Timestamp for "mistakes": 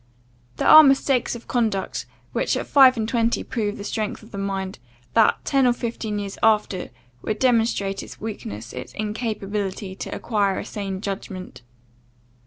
0.81-1.35